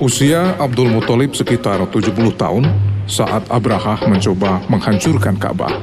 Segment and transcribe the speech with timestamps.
[0.00, 2.64] Usia Abdul Muthalib sekitar 70 tahun
[3.04, 5.76] saat Abraha mencoba menghancurkan Ka'bah.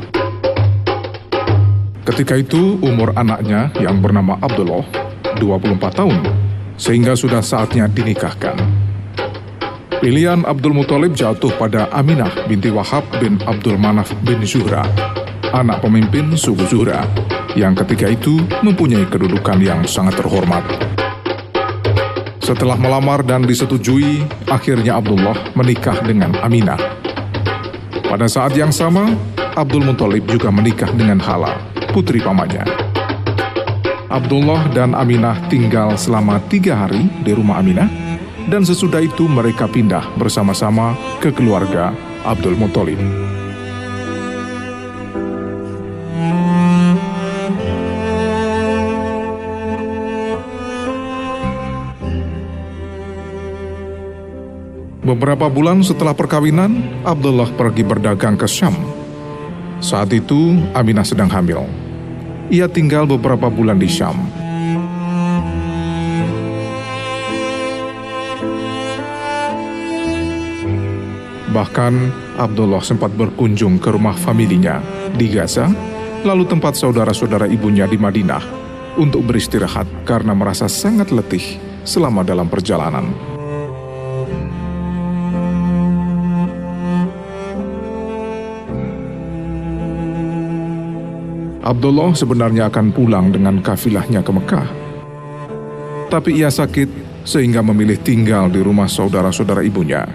[2.01, 4.81] Ketika itu umur anaknya yang bernama Abdullah
[5.37, 6.17] 24 tahun,
[6.81, 8.57] sehingga sudah saatnya dinikahkan.
[10.01, 14.81] Pilihan Abdul Muthalib jatuh pada Aminah binti Wahab bin Abdul Manaf bin Zuhra,
[15.53, 17.05] anak pemimpin suku Zuhra,
[17.53, 20.96] yang ketika itu mempunyai kedudukan yang sangat terhormat.
[22.47, 26.79] Setelah melamar dan disetujui, akhirnya Abdullah menikah dengan Aminah.
[28.07, 29.11] Pada saat yang sama,
[29.51, 31.59] Abdul Muthalib juga menikah dengan Hala,
[31.91, 32.63] putri pamannya.
[34.07, 37.91] Abdullah dan Aminah tinggal selama tiga hari di rumah Aminah,
[38.47, 41.91] dan sesudah itu mereka pindah bersama-sama ke keluarga
[42.23, 43.36] Abdul Muthalib.
[55.07, 58.75] Beberapa bulan setelah perkawinan, Abdullah pergi berdagang ke Syam.
[59.79, 61.63] Saat itu, Aminah sedang hamil.
[62.51, 64.19] Ia tinggal beberapa bulan di Syam.
[71.55, 71.93] Bahkan,
[72.35, 74.83] Abdullah sempat berkunjung ke rumah familinya
[75.15, 75.71] di Gaza,
[76.27, 78.43] lalu tempat saudara-saudara ibunya di Madinah
[78.99, 81.55] untuk beristirahat karena merasa sangat letih
[81.87, 83.36] selama dalam perjalanan.
[91.67, 94.67] Abdullah sebenarnya akan pulang dengan kafilahnya ke Mekah.
[96.07, 96.87] Tapi ia sakit
[97.27, 100.07] sehingga memilih tinggal di rumah saudara-saudara ibunya,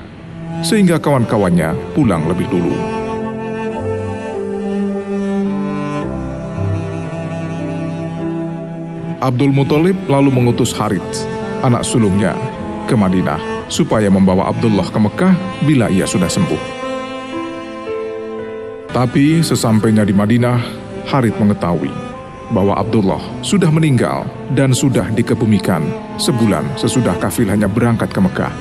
[0.65, 2.73] sehingga kawan-kawannya pulang lebih dulu.
[9.21, 11.29] Abdul Muthalib lalu mengutus Harith,
[11.61, 12.33] anak sulungnya,
[12.89, 15.35] ke Madinah supaya membawa Abdullah ke Mekah
[15.69, 16.81] bila ia sudah sembuh.
[18.89, 21.91] Tapi sesampainya di Madinah, Harith mengetahui
[22.53, 25.83] bahwa Abdullah sudah meninggal dan sudah dikebumikan
[26.21, 28.55] sebulan sesudah kafilahnya berangkat ke Mekah.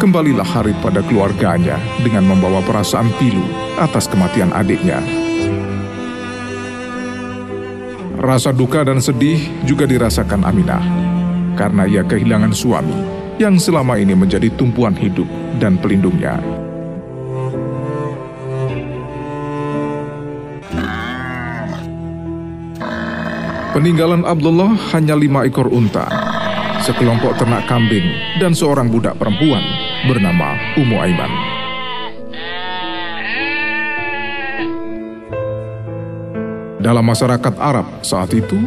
[0.00, 3.44] Kembalilah Harith pada keluarganya dengan membawa perasaan pilu
[3.76, 4.98] atas kematian adiknya.
[8.20, 10.84] Rasa duka dan sedih juga dirasakan Aminah
[11.56, 12.96] karena ia kehilangan suami
[13.40, 16.40] yang selama ini menjadi tumpuan hidup dan pelindungnya.
[23.70, 26.02] Peninggalan Abdullah hanya lima ekor unta,
[26.82, 28.02] sekelompok ternak kambing,
[28.42, 29.62] dan seorang budak perempuan
[30.10, 31.30] bernama Umu Aiman.
[36.82, 38.58] Dalam masyarakat Arab saat itu,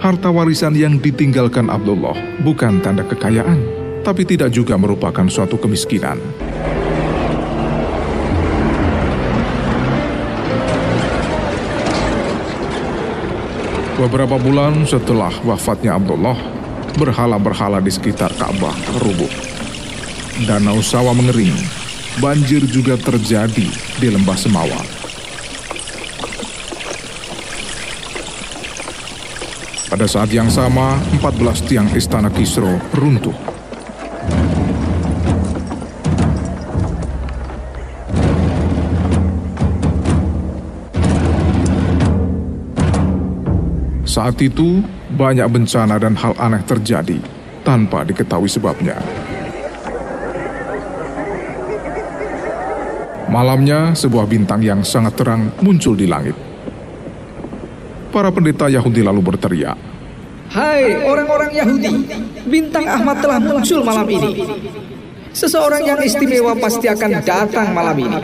[0.00, 3.60] harta warisan yang ditinggalkan Abdullah bukan tanda kekayaan,
[4.00, 6.16] tapi tidak juga merupakan suatu kemiskinan.
[13.98, 16.38] Beberapa bulan setelah wafatnya Abdullah,
[17.02, 18.70] berhala-berhala di sekitar Ka'bah
[19.02, 19.26] rubuh.
[20.46, 21.50] Danau sawah mengering,
[22.22, 23.66] banjir juga terjadi
[23.98, 24.78] di lembah Semawa.
[29.90, 33.57] Pada saat yang sama, 14 tiang istana Kisro runtuh.
[44.18, 44.82] Saat itu,
[45.14, 47.22] banyak bencana dan hal aneh terjadi
[47.62, 48.98] tanpa diketahui sebabnya.
[53.30, 56.34] Malamnya, sebuah bintang yang sangat terang muncul di langit.
[58.10, 59.78] Para pendeta Yahudi lalu berteriak,
[60.50, 61.94] Hai orang-orang Yahudi,
[62.42, 64.42] bintang Ahmad telah muncul malam ini.
[65.30, 68.18] Seseorang yang istimewa pasti akan datang malam ini.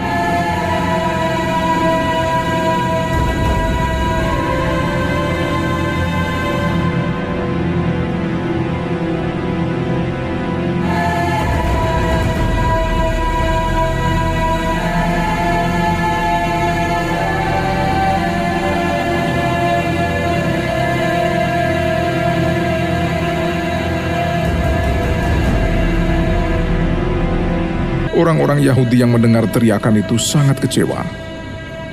[28.15, 31.03] Orang-orang Yahudi yang mendengar teriakan itu sangat kecewa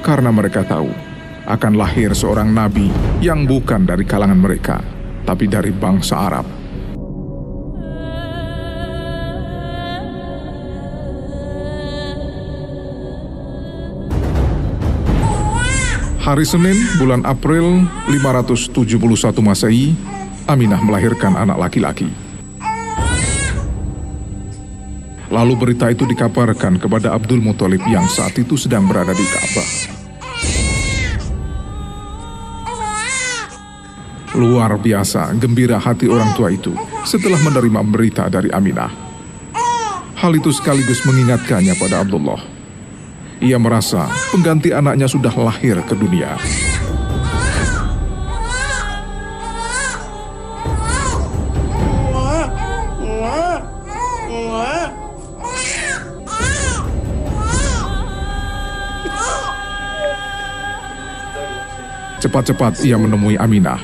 [0.05, 0.93] karena mereka tahu
[1.49, 2.93] akan lahir seorang nabi
[3.25, 4.85] yang bukan dari kalangan mereka,
[5.25, 6.45] tapi dari bangsa Arab.
[16.21, 17.81] Hari Senin, bulan April
[18.13, 19.97] 571 Masehi,
[20.45, 22.30] Aminah melahirkan anak laki-laki.
[25.31, 29.69] Lalu berita itu dikabarkan kepada Abdul Muthalib yang saat itu sedang berada di Ka'bah.
[34.35, 36.75] Luar biasa gembira hati orang tua itu
[37.07, 38.91] setelah menerima berita dari Aminah.
[40.19, 42.39] Hal itu sekaligus mengingatkannya pada Abdullah.
[43.41, 46.37] Ia merasa pengganti anaknya sudah lahir ke dunia.
[62.31, 63.83] Cepat-cepat ia menemui Aminah.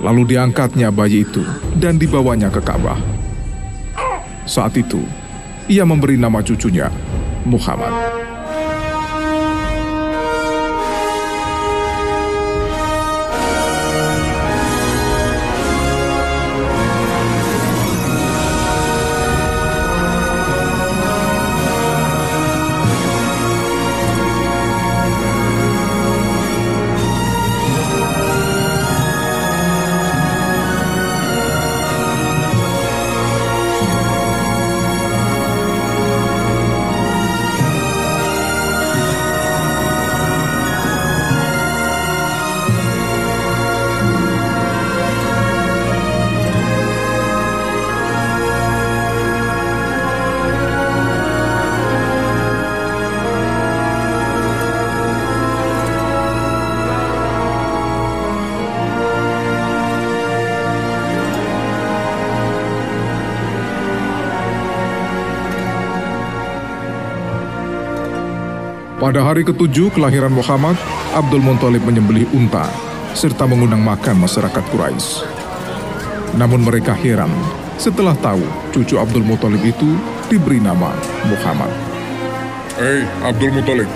[0.00, 1.44] Lalu diangkatnya bayi itu
[1.76, 2.96] dan dibawanya ke Ka'bah.
[4.48, 5.04] Saat itu,
[5.68, 6.88] ia memberi nama cucunya
[7.44, 8.13] Muhammad.
[68.94, 70.78] Pada hari ketujuh kelahiran Muhammad,
[71.18, 72.70] Abdul Muthalib menyembelih unta
[73.10, 75.26] serta mengundang makan masyarakat Quraisy.
[76.38, 77.30] Namun mereka heran
[77.74, 79.98] setelah tahu cucu Abdul Muthalib itu
[80.30, 80.94] diberi nama
[81.26, 81.74] Muhammad.
[82.78, 83.90] Hei, Abdul Muthalib,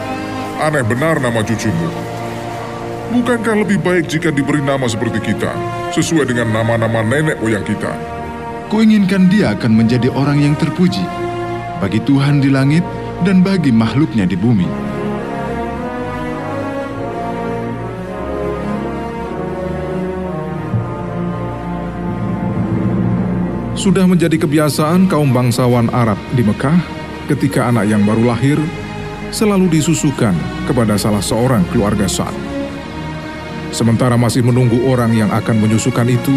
[0.58, 1.94] aneh benar nama cucumu.
[3.14, 5.54] Bukankah lebih baik jika diberi nama seperti kita,
[5.94, 7.94] sesuai dengan nama-nama nenek moyang kita?
[8.66, 11.06] Kuinginkan dia akan menjadi orang yang terpuji
[11.78, 12.82] bagi Tuhan di langit
[13.26, 14.69] dan bagi makhluknya di bumi.
[23.79, 26.82] Sudah menjadi kebiasaan kaum bangsawan Arab di Mekah
[27.31, 28.59] ketika anak yang baru lahir
[29.31, 30.35] selalu disusukan
[30.67, 32.35] kepada salah seorang keluarga Sa'ad.
[33.70, 36.35] Sementara masih menunggu orang yang akan menyusukan itu,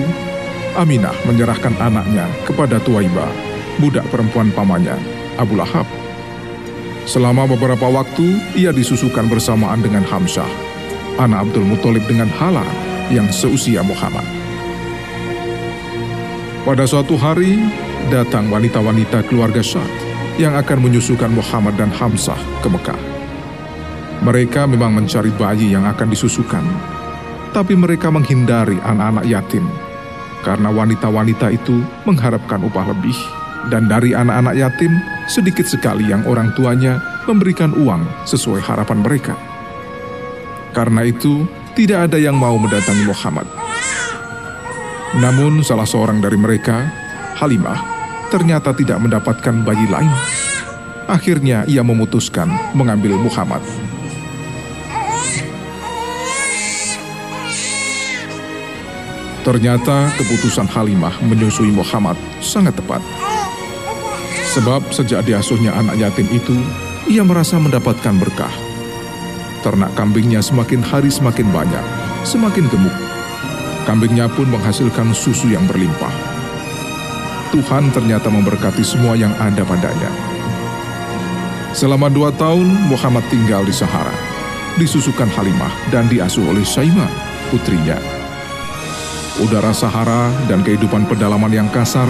[0.77, 3.27] Aminah menyerahkan anaknya kepada Tuaiba,
[3.81, 4.95] budak perempuan pamannya,
[5.35, 5.87] Abu Lahab.
[7.09, 10.47] Selama beberapa waktu, ia disusukan bersamaan dengan Hamzah,
[11.17, 12.65] anak Abdul Muthalib dengan Hala
[13.09, 14.23] yang seusia Muhammad.
[16.61, 17.57] Pada suatu hari,
[18.13, 19.89] datang wanita-wanita keluarga Syad
[20.37, 23.01] yang akan menyusukan Muhammad dan Hamzah ke Mekah.
[24.21, 26.61] Mereka memang mencari bayi yang akan disusukan,
[27.49, 29.65] tapi mereka menghindari anak-anak yatim
[30.41, 33.17] karena wanita-wanita itu mengharapkan upah lebih
[33.69, 34.93] dan dari anak-anak yatim
[35.31, 39.39] sedikit sekali yang orang tuanya memberikan uang sesuai harapan mereka.
[40.75, 43.47] Karena itu, tidak ada yang mau mendatangi Muhammad
[45.11, 46.87] namun salah seorang dari mereka,
[47.35, 47.75] Halimah,
[48.31, 50.07] ternyata tidak mendapatkan bayi lain.
[51.03, 53.59] Akhirnya ia memutuskan mengambil Muhammad.
[59.43, 63.03] Ternyata keputusan Halimah menyusui Muhammad sangat tepat.
[64.51, 66.59] Sebab sejak diasuhnya anak yatim itu,
[67.07, 68.51] ia merasa mendapatkan berkah.
[69.63, 71.85] Ternak kambingnya semakin hari semakin banyak,
[72.27, 72.95] semakin gemuk,
[73.81, 76.13] Kambingnya pun menghasilkan susu yang berlimpah.
[77.49, 80.11] Tuhan ternyata memberkati semua yang ada padanya.
[81.73, 84.13] Selama dua tahun, Muhammad tinggal di Sahara,
[84.77, 87.09] disusukan Halimah dan diasuh oleh Saima,
[87.49, 88.20] putrinya.
[89.39, 92.09] Udara Sahara dan kehidupan pedalaman yang kasar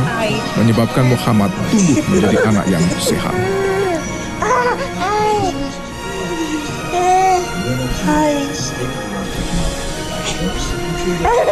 [0.58, 3.36] menyebabkan Muhammad tumbuh menjadi anak yang sehat.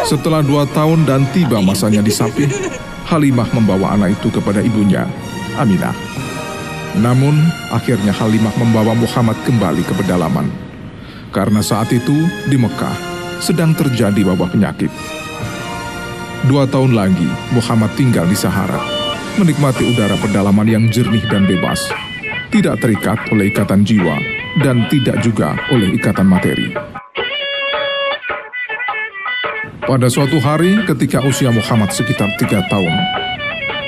[0.10, 2.50] Setelah dua tahun dan tiba masanya disapih,
[3.06, 5.06] Halimah membawa anak itu kepada ibunya,
[5.54, 5.94] Aminah.
[6.98, 7.38] Namun,
[7.70, 10.50] akhirnya Halimah membawa Muhammad kembali ke pedalaman.
[11.30, 12.98] Karena saat itu, di Mekah,
[13.38, 15.19] sedang terjadi wabah penyakit.
[16.48, 18.80] Dua tahun lagi, Muhammad tinggal di Sahara,
[19.36, 21.92] menikmati udara pedalaman yang jernih dan bebas,
[22.48, 24.16] tidak terikat oleh ikatan jiwa,
[24.64, 26.72] dan tidak juga oleh ikatan materi.
[29.84, 32.96] Pada suatu hari ketika usia Muhammad sekitar tiga tahun,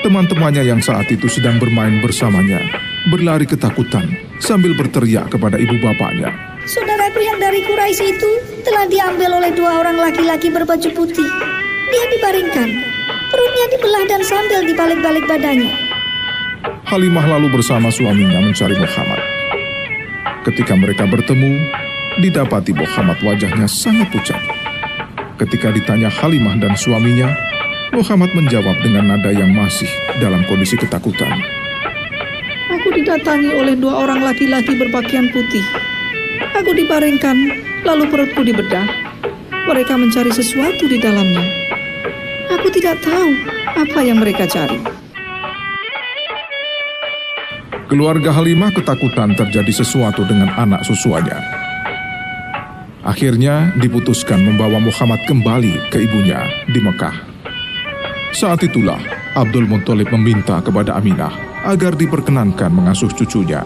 [0.04, 2.60] teman-temannya yang saat itu sedang bermain bersamanya
[3.08, 4.12] berlari ketakutan
[4.44, 6.28] sambil berteriak kepada ibu bapaknya.
[6.68, 8.30] Saudaraku yang dari Quraisy itu
[8.60, 11.61] telah diambil oleh dua orang laki-laki berbaju putih.
[11.92, 12.68] Dia dibaringkan,
[13.28, 15.76] perutnya dibelah dan sandal di balik-balik badannya.
[16.88, 19.20] Halimah lalu bersama suaminya mencari Muhammad.
[20.48, 21.60] Ketika mereka bertemu,
[22.16, 24.40] didapati Muhammad wajahnya sangat pucat.
[25.36, 27.28] Ketika ditanya Halimah dan suaminya,
[27.92, 31.44] Muhammad menjawab dengan nada yang masih dalam kondisi ketakutan.
[32.72, 35.64] Aku didatangi oleh dua orang laki-laki berpakaian putih.
[36.56, 37.36] Aku dibaringkan,
[37.84, 38.88] lalu perutku dibedah.
[39.68, 41.62] Mereka mencari sesuatu di dalamnya.
[42.52, 43.32] Aku tidak tahu
[43.80, 44.76] apa yang mereka cari.
[47.88, 51.40] Keluarga Halimah ketakutan terjadi sesuatu dengan anak susuanya.
[53.04, 57.16] Akhirnya diputuskan membawa Muhammad kembali ke ibunya di Mekah.
[58.36, 59.00] Saat itulah
[59.36, 61.32] Abdul Muthalib meminta kepada Aminah
[61.68, 63.64] agar diperkenankan mengasuh cucunya.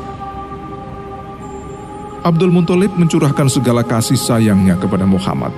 [2.26, 5.54] Abdul Muthalib mencurahkan segala kasih sayangnya kepada Muhammad.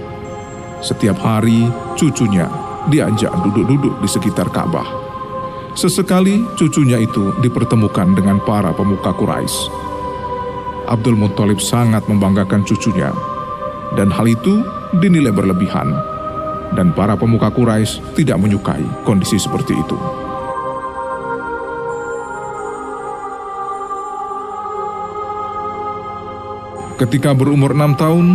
[0.84, 4.88] Setiap hari cucunya diajak duduk-duduk di sekitar Ka'bah.
[5.78, 9.70] Sesekali cucunya itu dipertemukan dengan para pemuka Quraisy.
[10.88, 13.12] Abdul Muthalib sangat membanggakan cucunya,
[13.94, 14.64] dan hal itu
[14.98, 15.92] dinilai berlebihan,
[16.74, 19.98] dan para pemuka Quraisy tidak menyukai kondisi seperti itu.
[26.98, 28.26] Ketika berumur enam tahun,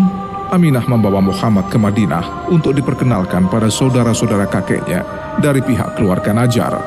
[0.54, 5.02] Aminah membawa Muhammad ke Madinah untuk diperkenalkan pada saudara-saudara kakeknya
[5.42, 6.78] dari pihak keluarga Najar.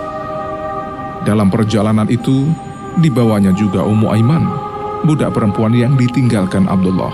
[1.27, 2.47] Dalam perjalanan itu,
[3.03, 4.47] dibawanya juga Ummu Aiman,
[5.03, 7.11] budak perempuan yang ditinggalkan Abdullah.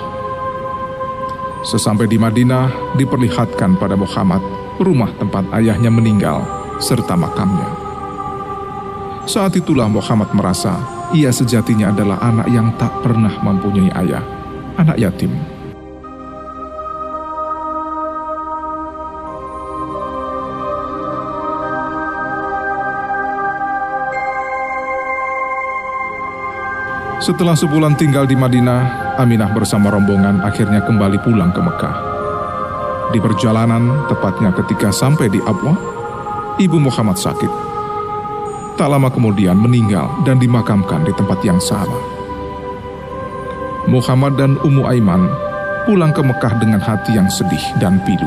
[1.64, 4.44] Sesampai di Madinah, diperlihatkan pada Muhammad
[4.76, 6.44] rumah tempat ayahnya meninggal
[6.84, 7.72] serta makamnya.
[9.24, 10.76] Saat itulah Muhammad merasa
[11.16, 14.20] ia sejatinya adalah anak yang tak pernah mempunyai ayah,
[14.76, 15.51] anak yatim.
[27.22, 31.96] Setelah sebulan tinggal di Madinah, Aminah bersama rombongan akhirnya kembali pulang ke Mekah.
[33.14, 35.78] Di perjalanan, tepatnya ketika sampai di Abwah,
[36.58, 37.52] ibu Muhammad sakit.
[38.74, 41.94] Tak lama kemudian meninggal dan dimakamkan di tempat yang sama.
[43.86, 45.22] Muhammad dan Ummu Aiman
[45.86, 48.26] pulang ke Mekah dengan hati yang sedih dan pilu.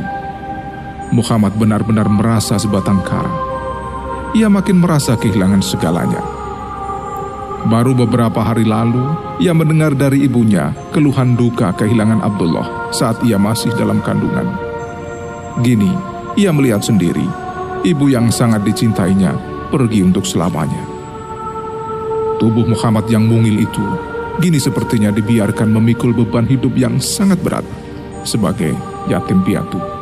[1.12, 3.36] Muhammad benar-benar merasa sebatang kara.
[4.40, 6.35] Ia makin merasa kehilangan segalanya.
[7.66, 9.02] Baru beberapa hari lalu,
[9.42, 14.46] ia mendengar dari ibunya keluhan duka kehilangan Abdullah saat ia masih dalam kandungan.
[15.66, 15.90] Gini,
[16.38, 17.26] ia melihat sendiri,
[17.82, 19.34] ibu yang sangat dicintainya
[19.74, 20.86] pergi untuk selamanya.
[22.38, 23.86] Tubuh Muhammad yang mungil itu,
[24.38, 27.66] gini sepertinya dibiarkan memikul beban hidup yang sangat berat
[28.22, 28.78] sebagai
[29.10, 29.95] yatim piatu.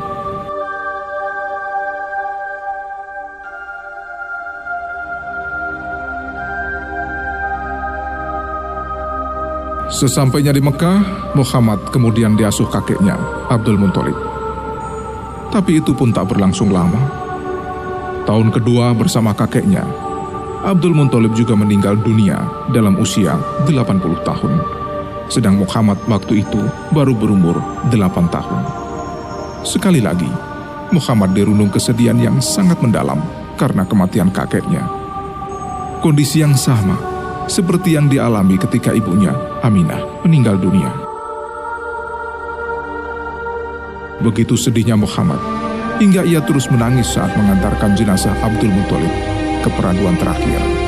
[9.94, 13.14] Sesampainya di Mekah, Muhammad kemudian diasuh kakeknya,
[13.46, 14.18] Abdul Muthalib.
[15.54, 16.98] Tapi itu pun tak berlangsung lama.
[18.26, 19.86] Tahun kedua bersama kakeknya,
[20.66, 22.42] Abdul Muthalib juga meninggal dunia
[22.74, 23.38] dalam usia
[23.70, 24.54] 80 tahun.
[25.30, 27.62] Sedang Muhammad waktu itu baru berumur
[27.94, 28.62] 8 tahun.
[29.62, 30.30] Sekali lagi,
[30.90, 33.22] Muhammad dirundung kesedihan yang sangat mendalam
[33.62, 34.90] karena kematian kakeknya.
[36.02, 36.98] Kondisi yang sama
[37.46, 40.92] seperti yang dialami ketika ibunya, Aminah, meninggal dunia.
[44.20, 45.40] Begitu sedihnya Muhammad,
[46.04, 49.16] hingga ia terus menangis saat mengantarkan jenazah Abdul Muthalib
[49.64, 50.83] ke peraduan terakhir.